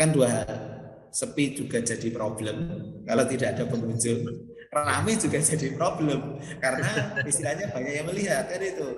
[0.00, 0.56] kan dua hal.
[1.12, 2.56] Sepi juga jadi problem
[3.04, 4.24] kalau tidak ada pengunjung.
[4.72, 6.88] Ramai juga jadi problem karena
[7.28, 8.88] istilahnya banyak yang melihat kan itu.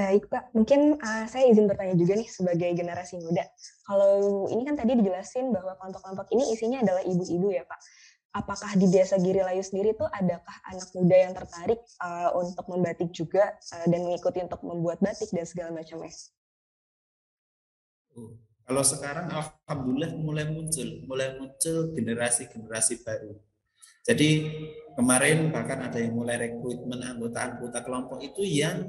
[0.00, 3.46] Baik Pak, mungkin uh, saya izin bertanya juga nih sebagai generasi muda.
[3.90, 7.80] Kalau ini kan tadi dijelasin bahwa kelompok-kelompok ini isinya adalah ibu-ibu ya Pak.
[8.30, 13.10] Apakah di Desa Giri Layu sendiri tuh adakah anak muda yang tertarik uh, untuk membatik
[13.10, 16.14] juga uh, dan mengikuti untuk membuat batik dan segala macamnya?
[18.14, 23.34] Oh, kalau sekarang alhamdulillah mulai muncul, mulai muncul generasi-generasi baru.
[24.06, 24.30] Jadi
[24.94, 28.86] kemarin bahkan ada yang mulai rekrutmen anggota-anggota kelompok itu yang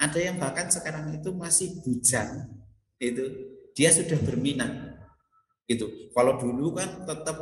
[0.00, 2.48] ada yang bahkan sekarang itu masih bujang,
[2.96, 4.98] itu dia sudah berminat.
[5.70, 6.10] Itu.
[6.10, 7.38] Kalau dulu kan tetap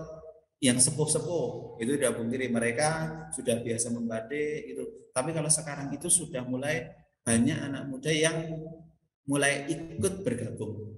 [0.60, 4.84] yang sepuh-sepuh itu tidak pungkiri mereka sudah biasa membatik itu.
[5.16, 6.92] Tapi kalau sekarang itu sudah mulai
[7.24, 8.52] banyak anak muda yang
[9.24, 10.92] mulai ikut bergabung.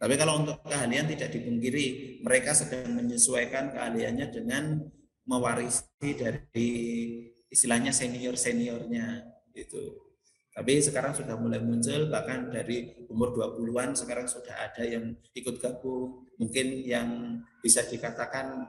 [0.00, 4.80] Tapi kalau untuk keahlian tidak dipungkiri, mereka sedang menyesuaikan keahliannya dengan
[5.28, 6.70] mewarisi dari
[7.52, 9.06] istilahnya senior-seniornya
[9.54, 10.09] itu.
[10.50, 16.26] Tapi sekarang sudah mulai muncul bahkan dari umur 20-an sekarang sudah ada yang ikut gabung.
[16.42, 18.66] Mungkin yang bisa dikatakan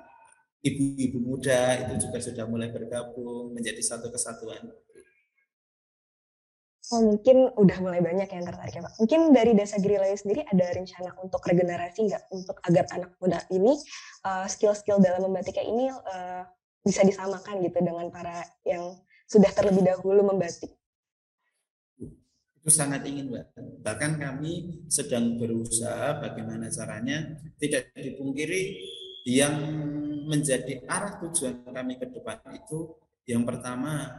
[0.61, 4.69] ibu-ibu muda itu juga sudah mulai bergabung menjadi satu kesatuan.
[6.91, 8.99] Oh, mungkin udah mulai banyak yang tertarik ya Pak.
[8.99, 13.79] Mungkin dari Desa Girilaya sendiri ada rencana untuk regenerasi nggak untuk agar anak muda ini
[14.27, 16.43] uh, skill-skill dalam membatiknya ini uh,
[16.83, 20.80] bisa disamakan gitu dengan para yang sudah terlebih dahulu membatik
[22.61, 23.45] itu sangat ingin Mbak.
[23.81, 28.77] Bahkan kami sedang berusaha bagaimana caranya tidak dipungkiri
[29.25, 29.57] yang
[30.29, 32.93] menjadi arah tujuan kami ke depan itu
[33.25, 34.13] yang pertama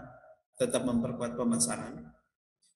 [0.59, 2.11] tetap memperkuat pemasaran.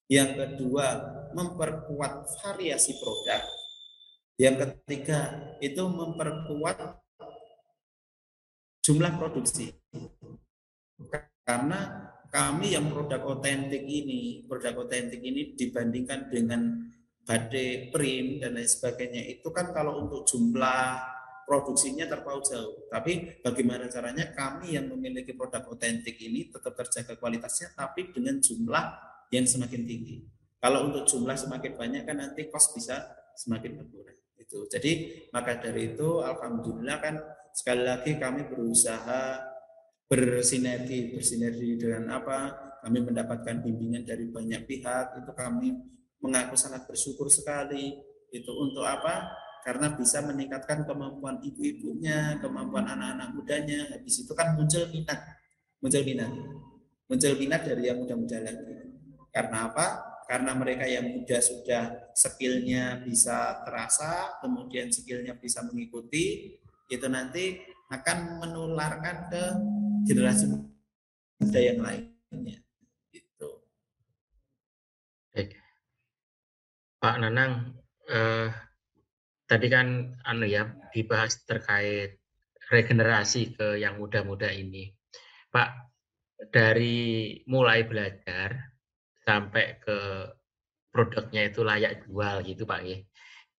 [0.07, 0.87] Yang kedua
[1.35, 3.43] memperkuat variasi produk.
[4.39, 7.03] Yang ketiga itu memperkuat
[8.87, 9.75] jumlah produksi.
[11.43, 16.61] Karena kami yang produk otentik ini, produk otentik ini dibandingkan dengan
[17.27, 20.95] badai print dan lain sebagainya itu kan kalau untuk jumlah
[21.43, 22.87] produksinya terpaut jauh.
[22.91, 28.85] Tapi bagaimana caranya kami yang memiliki produk otentik ini tetap terjaga kualitasnya tapi dengan jumlah
[29.31, 30.23] yang semakin tinggi.
[30.59, 34.19] Kalau untuk jumlah semakin banyak kan nanti kos bisa semakin berkurang.
[34.35, 34.67] Itu.
[34.67, 37.15] Jadi maka dari itu alhamdulillah kan
[37.51, 39.39] sekali lagi kami berusaha
[40.07, 42.39] bersinergi bersinergi dengan apa?
[42.81, 45.19] Kami mendapatkan bimbingan dari banyak pihak.
[45.19, 45.75] Itu kami
[46.23, 47.99] mengaku sangat bersyukur sekali.
[48.31, 49.27] Itu untuk apa?
[49.67, 53.83] Karena bisa meningkatkan kemampuan ibu-ibunya kemampuan anak-anak mudanya.
[53.91, 55.19] Habis itu kan muncul minat.
[55.83, 56.31] Muncul minat.
[57.11, 58.63] Muncul minat dari yang muda-muda lagi.
[59.35, 59.87] Karena apa?
[60.27, 66.51] Karena mereka yang muda sudah skillnya bisa terasa kemudian skillnya bisa mengikuti
[66.91, 69.43] itu nanti akan menularkan ke
[70.07, 72.57] generasi muda yang lainnya.
[73.11, 73.49] Gitu.
[75.35, 75.59] Baik.
[76.97, 77.75] Pak Nanang,
[78.09, 78.49] eh,
[79.45, 82.17] tadi kan anu ya dibahas terkait
[82.71, 84.91] regenerasi ke yang muda-muda ini.
[85.51, 85.69] Pak,
[86.51, 88.75] dari mulai belajar
[89.23, 89.99] sampai ke
[90.91, 92.97] produknya itu layak jual gitu Pak ya.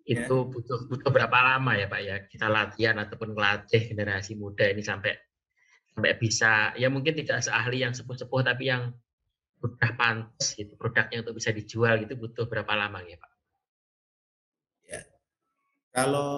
[0.09, 0.49] Itu ya.
[0.49, 5.28] butuh butuh berapa lama ya Pak ya kita latihan ataupun melatih generasi muda ini sampai
[5.99, 8.95] sampai bisa ya mungkin tidak seahli yang sepuh-sepuh tapi yang
[9.59, 13.33] udah pantas gitu produknya untuk bisa dijual gitu butuh berapa lama ya Pak?
[14.87, 15.03] Ya.
[15.91, 16.31] Kalau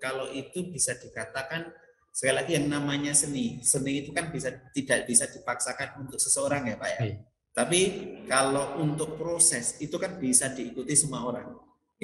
[0.00, 1.68] kalau itu bisa dikatakan
[2.08, 3.60] sekali lagi yang namanya seni.
[3.60, 7.00] Seni itu kan bisa tidak bisa dipaksakan untuk seseorang ya Pak ya.
[7.04, 7.20] Hmm.
[7.52, 7.80] Tapi
[8.24, 11.52] kalau untuk proses itu kan bisa diikuti semua orang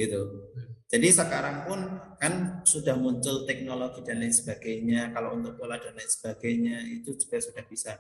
[0.07, 0.51] gitu.
[0.91, 1.79] Jadi sekarang pun
[2.19, 5.15] kan sudah muncul teknologi dan lain sebagainya.
[5.15, 7.95] Kalau untuk pola dan lain sebagainya itu juga sudah bisa.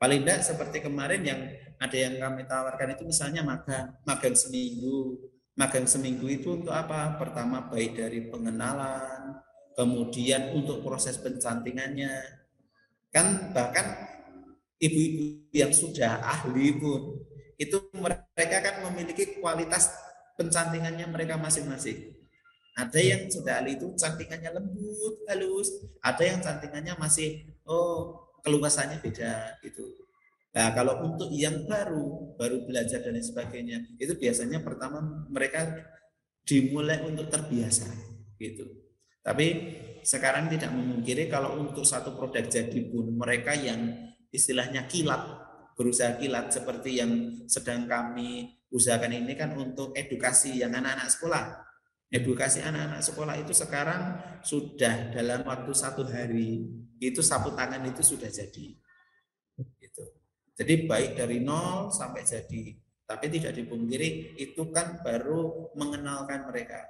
[0.00, 1.40] Paling tidak seperti kemarin yang
[1.76, 5.20] ada yang kami tawarkan itu misalnya magang, magang seminggu.
[5.52, 7.20] Magang seminggu itu untuk apa?
[7.20, 9.36] Pertama baik dari pengenalan,
[9.76, 12.16] kemudian untuk proses pencantingannya.
[13.12, 14.08] Kan bahkan
[14.80, 17.20] ibu-ibu yang sudah ahli pun
[17.60, 19.92] itu mereka kan memiliki kualitas
[20.38, 22.12] pencantingannya mereka masing-masing.
[22.72, 25.68] Ada yang sudah ahli itu cantingannya lembut, halus.
[26.00, 29.84] Ada yang cantingannya masih oh keluasannya beda gitu.
[30.52, 35.68] Nah kalau untuk yang baru, baru belajar dan lain sebagainya, itu biasanya pertama mereka
[36.44, 37.88] dimulai untuk terbiasa
[38.36, 38.68] gitu.
[39.22, 39.46] Tapi
[40.02, 45.22] sekarang tidak memungkiri kalau untuk satu produk jadi pun mereka yang istilahnya kilat,
[45.78, 51.44] berusaha kilat seperti yang sedang kami usahakan ini kan untuk edukasi yang anak-anak sekolah.
[52.12, 56.64] Edukasi anak-anak sekolah itu sekarang sudah dalam waktu satu hari
[57.00, 58.76] itu sapu tangan itu sudah jadi.
[59.80, 60.04] Gitu.
[60.56, 62.76] Jadi baik dari nol sampai jadi.
[63.08, 66.80] Tapi tidak dipungkiri itu kan baru mengenalkan mereka.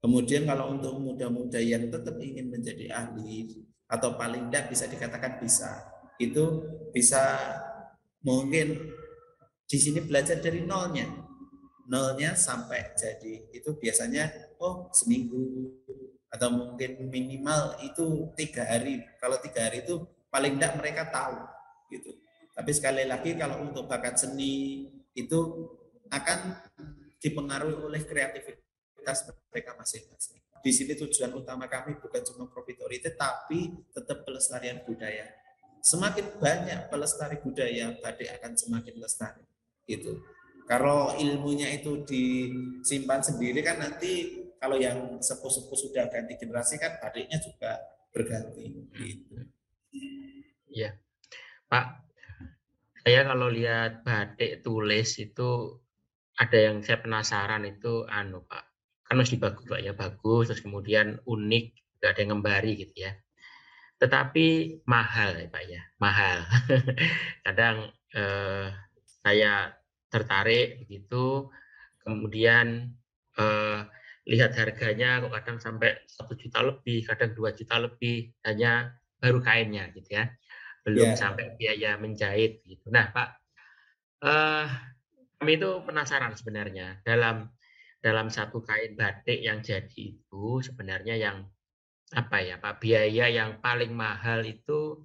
[0.00, 5.84] Kemudian kalau untuk muda-muda yang tetap ingin menjadi ahli atau paling tidak bisa dikatakan bisa,
[6.18, 7.38] itu bisa
[8.24, 8.92] mungkin
[9.68, 11.21] di sini belajar dari nolnya
[11.92, 15.68] nolnya sampai jadi itu biasanya oh seminggu
[16.32, 19.04] atau mungkin minimal itu tiga hari.
[19.20, 20.00] Kalau tiga hari itu
[20.32, 21.36] paling tidak mereka tahu
[21.92, 22.16] gitu.
[22.56, 25.38] Tapi sekali lagi kalau untuk bakat seni itu
[26.08, 26.56] akan
[27.20, 30.40] dipengaruhi oleh kreativitas mereka masing-masing.
[30.64, 35.28] Di sini tujuan utama kami bukan cuma profitoritas tapi tetap pelestarian budaya.
[35.84, 39.44] Semakin banyak pelestari budaya batik akan semakin lestari
[39.84, 40.22] gitu
[40.72, 47.36] kalau ilmunya itu disimpan sendiri kan nanti kalau yang sepuh-sepuh sudah ganti generasi kan batiknya
[47.44, 47.76] juga
[48.08, 48.72] berganti.
[48.96, 49.36] Gitu.
[50.72, 50.96] Ya,
[51.68, 52.08] Pak.
[53.04, 55.76] Saya kalau lihat batik tulis itu
[56.40, 58.64] ada yang saya penasaran itu anu Pak.
[59.04, 61.64] Kan masih bagus Pak ya bagus terus kemudian unik
[62.00, 63.12] gak ada yang ngembari gitu ya.
[64.00, 66.48] Tetapi mahal ya Pak ya mahal.
[67.44, 68.72] Kadang eh,
[69.20, 69.81] saya
[70.12, 71.48] tertarik begitu.
[72.04, 72.92] Kemudian
[73.40, 73.80] eh,
[74.28, 79.88] lihat harganya kok kadang sampai satu juta lebih kadang dua juta lebih hanya baru kainnya
[79.96, 80.28] gitu ya.
[80.84, 81.18] Belum yeah.
[81.18, 82.92] sampai biaya menjahit gitu.
[82.92, 83.28] Nah pak
[84.22, 84.66] eh,
[85.40, 87.50] kami itu penasaran sebenarnya dalam
[88.02, 91.46] dalam satu kain batik yang jadi itu sebenarnya yang
[92.12, 92.82] apa ya pak?
[92.82, 95.00] Biaya yang paling mahal itu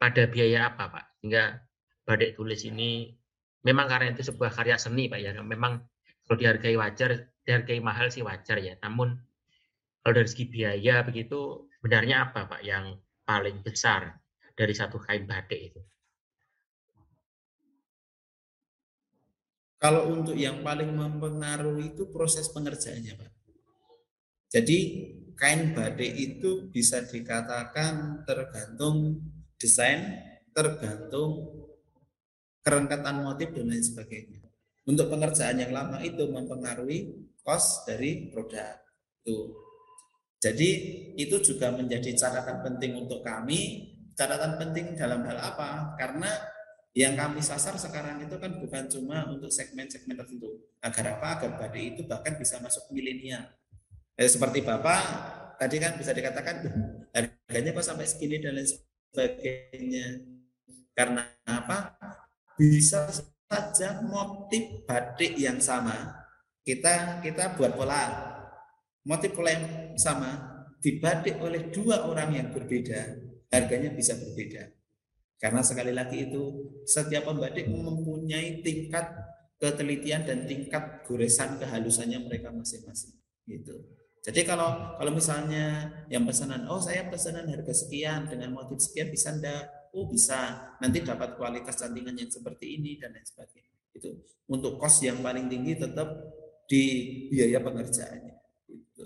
[0.00, 1.04] pada biaya apa pak?
[1.20, 1.62] Sehingga
[2.08, 3.19] batik tulis ini
[3.64, 5.36] memang karena itu sebuah karya seni pak ya.
[5.40, 5.84] Memang
[6.24, 8.76] kalau dihargai wajar dihargai mahal sih wajar ya.
[8.80, 9.16] Namun
[10.00, 14.16] kalau dari segi biaya begitu sebenarnya apa pak yang paling besar
[14.56, 15.80] dari satu kain batik itu?
[19.80, 23.32] Kalau untuk yang paling mempengaruhi itu proses pengerjaannya pak.
[24.50, 24.78] Jadi
[25.40, 29.24] kain batik itu bisa dikatakan tergantung
[29.56, 30.20] desain
[30.52, 31.48] tergantung
[32.60, 34.40] kerengkatan motif dan lain sebagainya.
[34.88, 38.80] Untuk pengerjaan yang lama itu mempengaruhi cost dari produk
[39.22, 39.38] itu.
[40.40, 40.70] Jadi
[41.20, 43.92] itu juga menjadi catatan penting untuk kami.
[44.16, 45.96] Catatan penting dalam hal apa?
[46.00, 46.32] Karena
[46.96, 50.64] yang kami sasar sekarang itu kan bukan cuma untuk segmen-segmen tertentu.
[50.80, 51.28] Agar apa?
[51.38, 53.46] Agar badik itu bahkan bisa masuk milenial.
[54.16, 55.00] Eh, seperti Bapak
[55.60, 56.66] tadi kan bisa dikatakan
[57.12, 60.24] harganya kok sampai segini dan lain sebagainya.
[60.96, 61.94] Karena apa?
[62.60, 63.08] Bisa
[63.48, 66.20] saja motif batik yang sama
[66.60, 68.28] kita kita buat pola.
[69.08, 73.16] Motif pola yang sama dibatik oleh dua orang yang berbeda
[73.48, 74.68] harganya bisa berbeda.
[75.40, 79.08] Karena sekali lagi itu setiap pembatik mempunyai tingkat
[79.56, 83.16] ketelitian dan tingkat goresan kehalusannya mereka masing-masing
[83.48, 83.72] gitu.
[84.20, 89.32] Jadi kalau kalau misalnya yang pesanan oh saya pesanan harga sekian dengan motif sekian bisa
[89.32, 90.72] ndak oh bisa.
[90.78, 93.76] Nanti dapat kualitas cantingan yang seperti ini dan lain sebagainya.
[93.94, 94.10] Itu
[94.50, 96.08] untuk kos yang paling tinggi tetap
[96.66, 96.82] di
[97.30, 98.34] biaya pengerjaannya.
[98.70, 99.04] Itu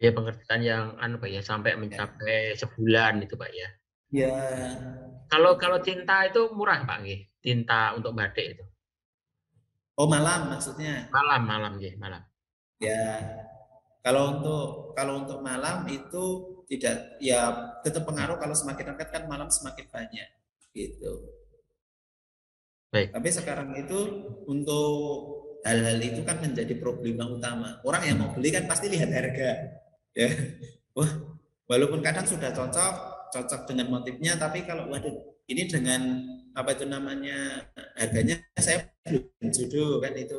[0.00, 2.58] ya pengerjaan yang anu pak ya sampai mencapai ya.
[2.58, 3.68] sebulan itu pak ya.
[4.10, 4.38] Ya.
[5.30, 7.20] Kalau kalau tinta itu murah pak nggih?
[7.38, 8.64] Tinta untuk batik itu?
[10.00, 11.06] Oh malam maksudnya?
[11.12, 12.22] Malam malam ya malam.
[12.80, 13.20] Ya.
[14.00, 17.50] Kalau untuk kalau untuk malam itu tidak ya
[17.82, 20.28] tetap pengaruh kalau semakin dekat kan malam semakin banyak
[20.70, 21.12] gitu.
[22.94, 23.10] Baik.
[23.10, 23.98] Tapi sekarang itu
[24.46, 24.94] untuk
[25.66, 27.82] hal-hal itu kan menjadi problema utama.
[27.82, 29.50] Orang yang mau beli kan pasti lihat harga.
[30.14, 30.30] Ya.
[30.94, 31.10] Wah,
[31.70, 32.94] walaupun kadang sudah cocok,
[33.30, 35.14] cocok dengan motifnya, tapi kalau waduh,
[35.46, 37.62] ini dengan apa itu namanya
[37.94, 40.38] harganya saya belum jodoh kan itu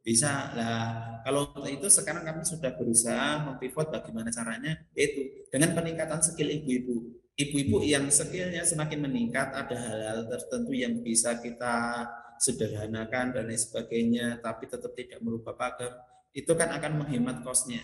[0.00, 1.20] bisa lah.
[1.20, 7.20] Kalau untuk itu sekarang kami sudah berusaha mempivot bagaimana caranya itu dengan peningkatan skill ibu-ibu.
[7.36, 12.04] Ibu-ibu yang skillnya semakin meningkat ada hal-hal tertentu yang bisa kita
[12.40, 15.92] sederhanakan dan lain sebagainya, tapi tetap tidak merubah pakem.
[16.32, 17.80] Itu kan akan menghemat kosnya.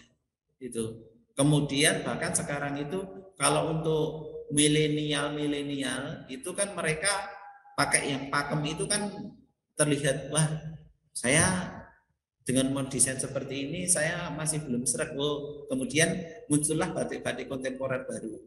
[0.61, 1.09] Itu.
[1.37, 3.01] Kemudian bahkan sekarang itu
[3.37, 4.05] kalau untuk
[4.53, 7.13] milenial-milenial itu kan mereka
[7.77, 9.13] pakai yang pakem itu kan
[9.77, 10.49] terlihat wah
[11.13, 11.75] saya
[12.47, 15.19] dengan mendesain seperti ini saya masih belum serak.
[15.19, 18.38] Oh, kemudian muncullah batik-batik kontemporer baru.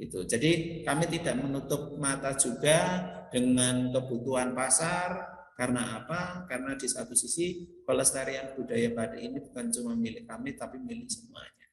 [0.00, 0.24] Itu.
[0.24, 5.20] Jadi kami tidak menutup mata juga dengan kebutuhan pasar
[5.52, 6.48] karena apa?
[6.48, 11.66] Karena di satu sisi pelestarian budaya batik ini bukan cuma milik kami tapi milik semuanya.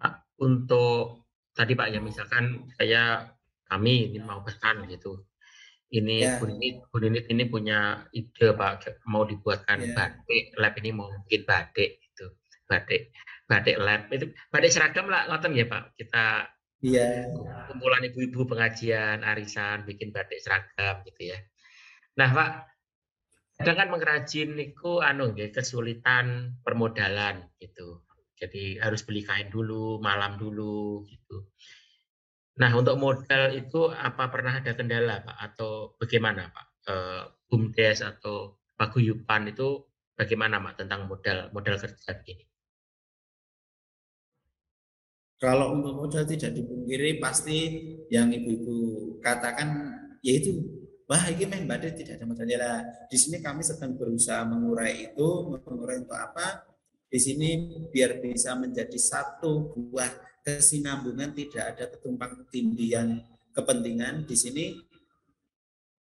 [0.00, 3.28] Pak, untuk tadi Pak ya misalkan saya
[3.68, 5.20] kami ini mau pesan gitu
[5.94, 6.42] ini ya.
[6.42, 9.94] Bunit, Bunit ini punya ide Pak mau dibuatkan ya.
[9.94, 12.26] batik lab ini mau mungkin batik itu
[12.66, 13.14] batik
[13.46, 16.50] batik lab itu batik seragam lah ngoten ya Pak kita
[16.84, 17.32] Iya.
[17.64, 21.40] Kumpulan ibu-ibu pengajian, arisan, bikin batik seragam gitu ya.
[22.20, 22.50] Nah Pak,
[23.56, 28.04] kadang kan mengrajin niku anu ya, kesulitan permodalan gitu.
[28.36, 31.48] Jadi harus beli kain dulu, malam dulu gitu.
[32.54, 35.36] Nah, untuk modal itu apa pernah ada kendala, Pak?
[35.42, 36.66] Atau bagaimana, Pak?
[36.86, 36.94] E,
[37.50, 39.82] BUMDes atau paguyupan itu
[40.14, 42.46] bagaimana, Pak, tentang modal modal kerja begini?
[45.42, 47.58] Kalau untuk modal tidak dipungkiri pasti
[48.08, 49.92] yang ibu-ibu katakan
[50.22, 50.56] yaitu
[51.10, 52.78] wah ini main badai tidak ada modalnya lah.
[53.10, 56.64] Di sini kami sedang berusaha mengurai itu, mengurai untuk apa?
[57.10, 63.24] Di sini biar bisa menjadi satu buah kesinambungan, tidak ada ketumpang tindian
[63.56, 64.64] kepentingan di sini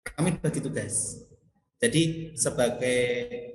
[0.04, 1.24] kami bagi tugas.
[1.76, 3.00] Jadi sebagai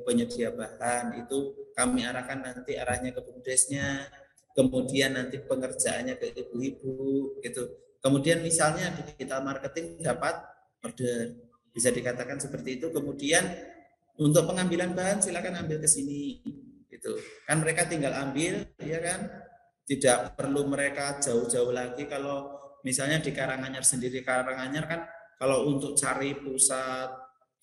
[0.05, 4.05] penyedia bahan itu kami arahkan nanti arahnya ke bumdesnya,
[4.53, 7.63] kemudian nanti pengerjaannya ke ibu-ibu gitu.
[8.01, 10.37] Kemudian misalnya di digital marketing dapat
[10.81, 11.37] order,
[11.73, 12.89] bisa dikatakan seperti itu.
[12.93, 13.45] Kemudian
[14.21, 16.41] untuk pengambilan bahan silakan ambil ke sini
[16.93, 17.17] gitu.
[17.49, 19.49] Kan mereka tinggal ambil ya kan
[19.85, 22.47] tidak perlu mereka jauh-jauh lagi kalau
[22.85, 25.01] misalnya di Karanganyar sendiri Karanganyar kan
[25.41, 27.09] kalau untuk cari pusat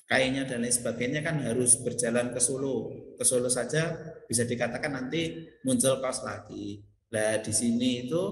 [0.08, 2.90] kainnya dan lain sebagainya kan harus berjalan ke Solo.
[3.14, 3.92] Ke Solo saja
[4.24, 6.80] bisa dikatakan nanti muncul kos lagi.
[7.12, 8.22] Nah di sini itu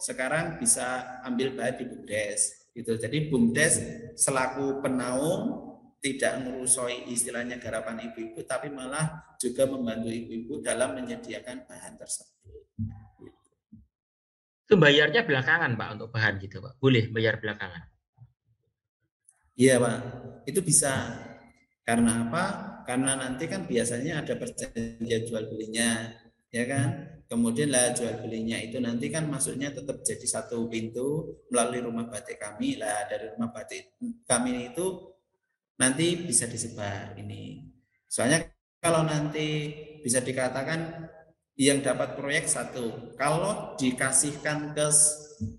[0.00, 2.72] sekarang bisa ambil bahan di BUMDes.
[2.72, 2.96] Gitu.
[2.96, 3.74] Jadi BUMDes
[4.16, 5.70] selaku penaung
[6.00, 12.64] tidak merusoi istilahnya garapan ibu-ibu, tapi malah juga membantu ibu-ibu dalam menyediakan bahan tersebut.
[14.70, 16.78] Itu bayarnya belakangan Pak untuk bahan gitu Pak.
[16.78, 17.90] Boleh bayar belakangan.
[19.58, 19.98] Iya Pak,
[20.46, 21.10] itu bisa.
[21.82, 22.44] Karena apa?
[22.86, 26.14] Karena nanti kan biasanya ada perjanjian jual belinya,
[26.54, 26.86] ya kan?
[27.26, 32.38] Kemudian lah jual belinya itu nanti kan masuknya tetap jadi satu pintu melalui rumah batik
[32.38, 34.86] kami lah dari rumah batik kami itu
[35.82, 37.66] nanti bisa disebar ini.
[38.06, 38.46] Soalnya
[38.78, 41.10] kalau nanti bisa dikatakan
[41.60, 43.12] yang dapat proyek satu.
[43.20, 44.88] Kalau dikasihkan ke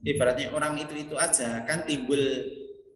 [0.01, 2.17] ibaratnya orang itu itu aja kan timbul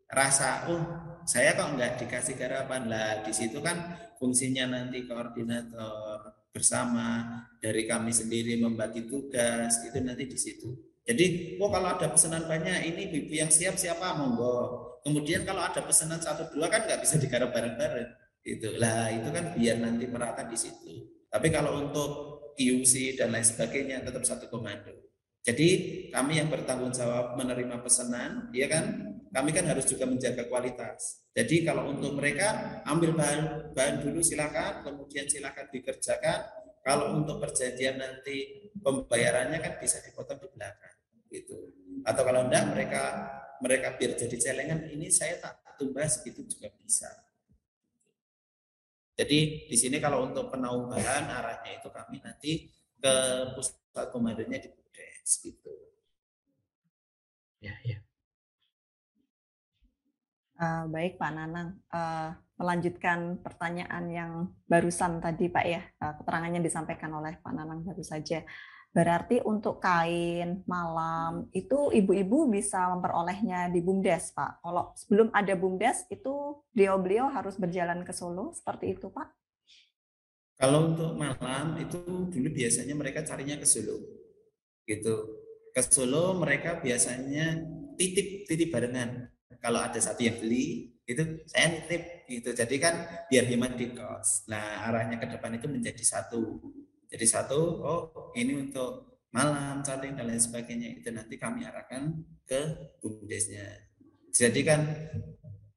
[0.10, 0.82] rasa, oh
[1.30, 3.22] saya kok nggak dikasih garapan lah.
[3.22, 10.38] Di situ kan fungsinya nanti koordinator bersama dari kami sendiri membagi tugas itu nanti di
[10.42, 10.74] situ.
[11.06, 14.82] Jadi, oh kalau ada pesanan banyak ini bibi yang siap siapa monggo.
[15.06, 18.10] Kemudian kalau ada pesanan satu dua kan nggak bisa digarap bareng-bareng.
[18.42, 21.06] Itulah itu kan biar nanti merata di situ.
[21.30, 24.92] Tapi kalau untuk QC dan lain sebagainya tetap satu komando.
[25.46, 25.70] Jadi
[26.10, 31.30] kami yang bertanggung jawab menerima pesanan, ya kan, kami kan harus juga menjaga kualitas.
[31.36, 36.40] Jadi kalau untuk mereka ambil bahan bahan dulu silakan, kemudian silakan dikerjakan.
[36.82, 40.98] Kalau untuk perjanjian nanti pembayarannya kan bisa dipotong di belakang,
[41.34, 41.58] gitu.
[42.06, 43.04] Atau kalau enggak mereka
[43.62, 47.10] mereka biar jadi celengan ini saya tak tumbas itu juga bisa.
[49.16, 52.68] Jadi di sini kalau untuk penaubahan arahnya itu kami nanti
[53.00, 53.16] ke
[53.56, 55.72] pusat komandonya di Budes gitu.
[57.64, 58.04] Ya, ya.
[60.56, 64.32] Uh, baik Pak Nanang, uh, melanjutkan pertanyaan yang
[64.68, 68.44] barusan tadi Pak ya, uh, keterangannya disampaikan oleh Pak Nanang baru saja.
[68.96, 74.64] Berarti untuk kain malam itu ibu-ibu bisa memperolehnya di BUMDes, Pak.
[74.64, 79.28] Kalau sebelum ada BUMDes itu beliau-beliau harus berjalan ke Solo, seperti itu, Pak?
[80.56, 84.00] Kalau untuk malam itu dulu biasanya mereka carinya ke Solo.
[84.88, 85.16] Gitu.
[85.76, 87.68] Ke Solo mereka biasanya
[88.00, 89.28] titip titip barengan.
[89.60, 92.56] Kalau ada satu yang beli, itu saya nitip gitu.
[92.56, 94.48] Jadi kan biar hemat di kos.
[94.48, 96.64] Nah, arahnya ke depan itu menjadi satu
[97.12, 98.02] jadi satu, oh
[98.36, 102.62] ini untuk malam, saling dan lain sebagainya itu nanti kami arahkan ke
[103.04, 103.68] bumdesnya.
[104.32, 104.82] Jadi kan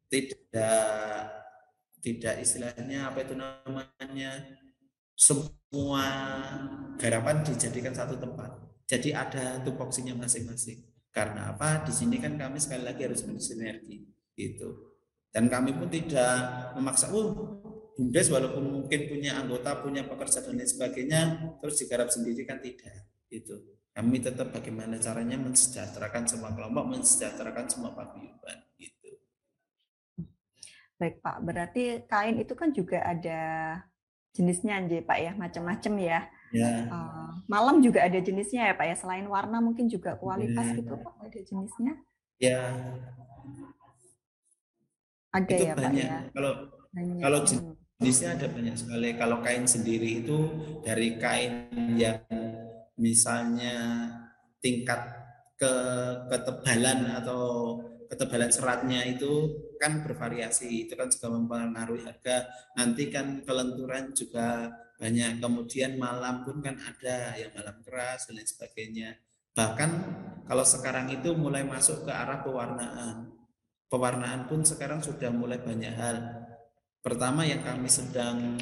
[0.07, 1.39] tidak
[1.99, 4.31] tidak istilahnya apa itu namanya
[5.19, 6.07] semua
[6.97, 8.55] garapan dijadikan satu tempat.
[8.89, 10.87] Jadi ada tupoksinya masing-masing.
[11.11, 11.83] Karena apa?
[11.85, 14.07] Di sini kan kami sekali lagi harus bersinergi
[14.39, 14.97] gitu.
[15.29, 17.61] Dan kami pun tidak memaksa, oh
[17.99, 21.21] BUMDes walaupun mungkin punya anggota, punya pekerja dan lain sebagainya,
[21.59, 23.11] terus digarap sendiri kan tidak.
[23.27, 23.59] Itu.
[23.91, 28.59] Kami tetap bagaimana caranya mensejahterakan semua kelompok, mensejahterakan semua paguyuban.
[28.79, 29.19] Gitu.
[30.95, 33.41] Baik Pak, berarti kain itu kan juga ada
[34.31, 36.21] jenisnya aja Pak ya, macam-macam ya.
[36.55, 36.71] Ya.
[36.87, 40.79] Uh, malam juga ada jenisnya ya Pak ya, selain warna mungkin juga kualitas ya.
[40.79, 41.93] gitu Pak, ada jenisnya.
[42.39, 42.63] Ya.
[45.35, 46.07] Ada itu ya banyak.
[46.07, 46.19] Pak ya.
[46.31, 46.53] Kalau
[46.95, 47.23] banyak.
[47.27, 47.78] kalau hmm.
[47.99, 49.19] Jenisnya ada banyak sekali.
[49.19, 50.39] Kalau kain sendiri itu
[50.87, 51.67] dari kain
[51.99, 52.23] yang
[52.95, 54.07] misalnya
[54.63, 55.03] tingkat
[55.59, 55.73] ke
[56.31, 57.43] ketebalan atau
[58.07, 59.51] ketebalan seratnya itu
[59.83, 60.87] kan bervariasi.
[60.87, 62.47] Itu kan juga mempengaruhi harga.
[62.79, 64.71] Nanti kan kelenturan juga
[65.03, 65.43] banyak.
[65.43, 69.11] Kemudian malam pun kan ada yang malam keras dan lain sebagainya.
[69.59, 69.91] Bahkan
[70.47, 73.35] kalau sekarang itu mulai masuk ke arah pewarnaan.
[73.91, 76.47] Pewarnaan pun sekarang sudah mulai banyak hal
[77.01, 78.59] pertama yang kami sedang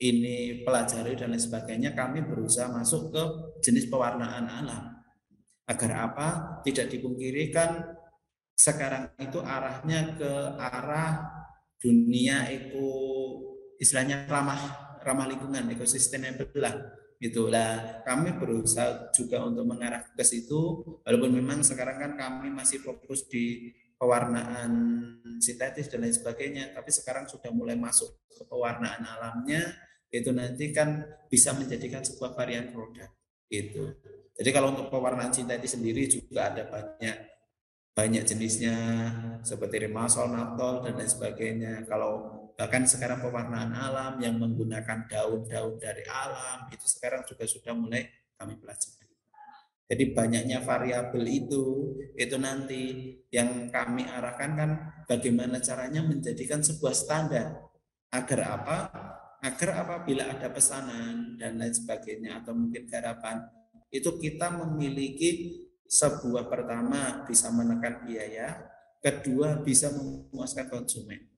[0.00, 3.22] ini pelajari dan lain sebagainya, kami berusaha masuk ke
[3.64, 4.84] jenis pewarnaan alam.
[5.64, 6.28] Agar apa?
[6.60, 7.94] Tidak dipungkiri kan
[8.54, 11.26] sekarang itu arahnya ke arah
[11.82, 12.86] dunia eko
[13.82, 14.60] istilahnya ramah
[15.04, 16.74] ramah lingkungan, ekosistemnya lah.
[17.20, 23.24] Itulah kami berusaha juga untuk mengarah ke situ walaupun memang sekarang kan kami masih fokus
[23.30, 23.72] di
[24.04, 24.70] pewarnaan
[25.40, 29.72] sintetis dan lain sebagainya tapi sekarang sudah mulai masuk ke pewarnaan alamnya
[30.12, 33.08] itu nanti kan bisa menjadikan sebuah varian produk
[33.48, 33.96] gitu.
[34.36, 37.16] Jadi kalau untuk pewarnaan sintetis sendiri juga ada banyak
[37.94, 38.76] banyak jenisnya
[39.46, 41.86] seperti rimasol, naftol dan lain sebagainya.
[41.86, 48.06] Kalau bahkan sekarang pewarnaan alam yang menggunakan daun-daun dari alam itu sekarang juga sudah mulai
[48.34, 49.03] kami pelajari.
[49.84, 54.70] Jadi banyaknya variabel itu itu nanti yang kami arahkan kan
[55.04, 57.68] bagaimana caranya menjadikan sebuah standar
[58.08, 58.78] agar apa?
[59.44, 63.44] agar apabila ada pesanan dan lain sebagainya atau mungkin garapan
[63.92, 68.56] itu kita memiliki sebuah pertama bisa menekan biaya,
[69.04, 71.33] kedua bisa memuaskan konsumen.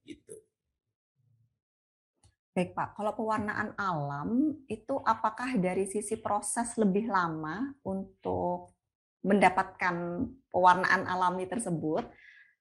[2.56, 8.72] Baik Pak, kalau pewarnaan alam itu apakah dari sisi proses lebih lama untuk
[9.20, 12.08] mendapatkan pewarnaan alami tersebut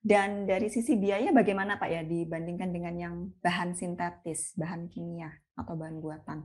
[0.04, 5.72] dan dari sisi biaya bagaimana Pak ya dibandingkan dengan yang bahan sintetis, bahan kimia atau
[5.80, 6.44] bahan buatan?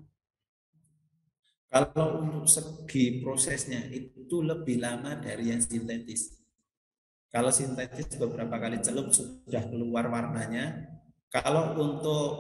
[1.67, 6.39] Kalau untuk segi prosesnya itu lebih lama dari yang sintetis.
[7.27, 10.87] Kalau sintetis beberapa kali celup sudah keluar warnanya.
[11.27, 12.31] Kalau untuk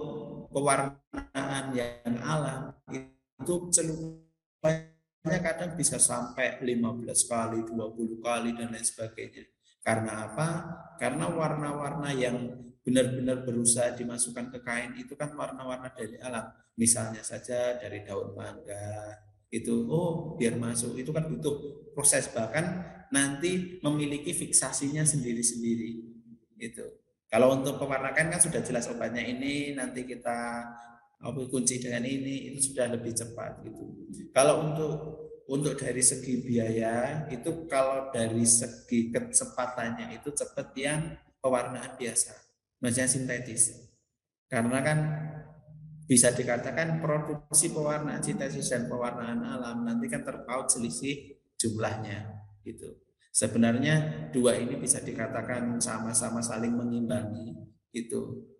[0.51, 9.47] pewarnaan yang alam itu celupannya kadang bisa sampai 15 kali, 20 kali dan lain sebagainya.
[9.81, 10.47] Karena apa?
[11.01, 12.37] Karena warna-warna yang
[12.85, 16.45] benar-benar berusaha dimasukkan ke kain itu kan warna-warna dari alam.
[16.77, 19.17] Misalnya saja dari daun mangga,
[19.51, 21.55] itu oh biar masuk itu kan butuh
[21.91, 25.91] proses bahkan nanti memiliki fiksasinya sendiri-sendiri
[26.55, 26.85] itu
[27.31, 30.67] kalau untuk pewarna kain kan sudah jelas obatnya ini nanti kita
[31.21, 33.87] apa kunci dengan ini itu sudah lebih cepat gitu
[34.35, 41.11] kalau untuk untuk dari segi biaya itu kalau dari segi kecepatannya itu cepat yang
[41.43, 42.31] pewarnaan biasa,
[42.79, 43.91] maksudnya sintetis.
[44.47, 44.99] Karena kan
[46.07, 52.31] bisa dikatakan produksi pewarnaan sintetis dan pewarnaan alam nanti kan terpaut selisih jumlahnya
[52.63, 52.95] gitu.
[53.31, 57.55] Sebenarnya dua ini bisa dikatakan sama-sama saling mengimbangi
[57.95, 58.51] itu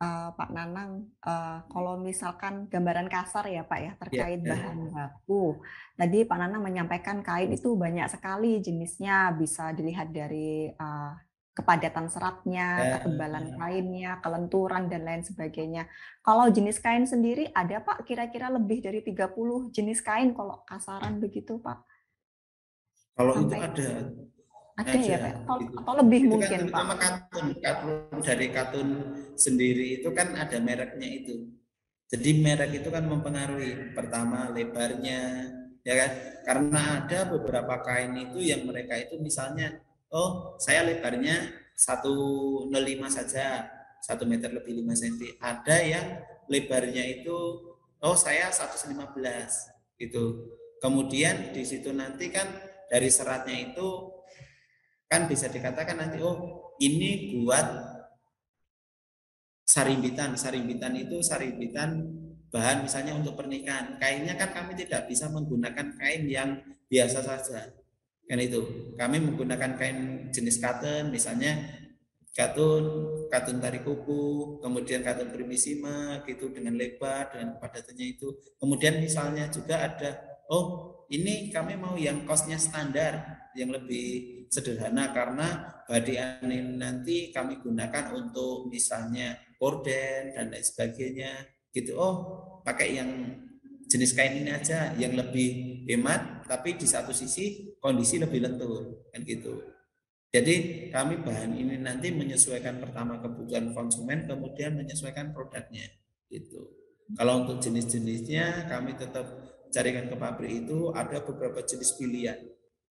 [0.00, 5.60] uh, Pak Nanang, uh, kalau misalkan gambaran kasar ya Pak ya terkait yeah, bahan baku.
[5.96, 11.12] Tadi Pak Nanang menyampaikan kain itu banyak sekali jenisnya, bisa dilihat dari uh,
[11.56, 12.92] kepadatan seratnya, yeah.
[13.00, 15.88] ketebalan kainnya, kelenturan dan lain sebagainya.
[16.20, 21.56] Kalau jenis kain sendiri ada Pak kira-kira lebih dari 30 jenis kain kalau kasaran begitu
[21.56, 21.95] Pak?
[23.16, 23.88] Kalau itu ada
[24.76, 25.32] ada ya Pak?
[25.40, 25.74] Atau, gitu.
[25.80, 26.98] atau lebih itu mungkin kan, Pak?
[27.00, 28.88] katun, katun dari katun
[29.32, 31.48] sendiri itu kan ada mereknya itu.
[32.12, 35.48] Jadi merek itu kan mempengaruhi pertama lebarnya,
[35.80, 36.10] ya kan?
[36.44, 39.80] Karena ada beberapa kain itu yang mereka itu misalnya,
[40.12, 42.70] oh saya lebarnya 105
[43.08, 43.64] saja,
[44.04, 45.40] satu meter lebih 5 cm.
[45.40, 46.06] Ada yang
[46.52, 47.36] lebarnya itu,
[48.04, 48.92] oh saya 115
[49.98, 50.52] gitu.
[50.78, 52.44] Kemudian di situ nanti kan
[52.86, 54.14] dari seratnya itu
[55.06, 57.66] kan bisa dikatakan nanti oh ini buat
[59.66, 60.38] sarimbitan.
[60.38, 62.06] Sarimbitan itu sarimbitan
[62.48, 63.98] bahan misalnya untuk pernikahan.
[63.98, 67.74] Kainnya kan kami tidak bisa menggunakan kain yang biasa saja.
[68.26, 68.94] Kan itu.
[68.94, 71.58] Kami menggunakan kain jenis cotton misalnya
[72.36, 72.84] katun,
[73.32, 78.28] katun tari kuku, kemudian katun primisima gitu dengan lebar dan padatannya itu.
[78.60, 80.20] Kemudian misalnya juga ada,
[80.52, 87.58] oh ini kami mau yang kosnya standar, yang lebih sederhana karena badik ini nanti kami
[87.62, 91.32] gunakan untuk misalnya korden dan lain sebagainya
[91.72, 91.96] gitu.
[91.96, 92.14] Oh
[92.62, 93.10] pakai yang
[93.86, 99.22] jenis kain ini aja yang lebih hemat, tapi di satu sisi kondisi lebih lentur kan
[99.22, 99.62] gitu.
[100.34, 105.86] Jadi kami bahan ini nanti menyesuaikan pertama kebutuhan konsumen, kemudian menyesuaikan produknya.
[106.26, 106.66] Gitu.
[107.14, 109.24] Kalau untuk jenis-jenisnya kami tetap
[109.76, 112.40] carikan ke pabrik itu ada beberapa jenis pilihan.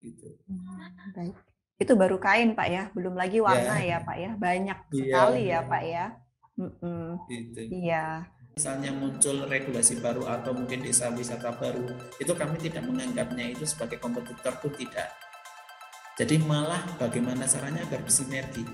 [0.04, 0.36] Gitu.
[0.44, 1.36] Hmm, baik.
[1.80, 5.42] Itu baru kain Pak ya, belum lagi warna ya, ya Pak ya, banyak iya, sekali
[5.48, 6.06] ya, ya Pak ya.
[6.56, 7.60] Mm Gitu.
[7.72, 8.04] Iya.
[8.56, 11.84] Misalnya muncul regulasi baru atau mungkin desa wisata baru,
[12.16, 15.12] itu kami tidak menganggapnya itu sebagai kompetitor pun tidak
[16.16, 18.64] jadi malah bagaimana caranya agar bersinergi.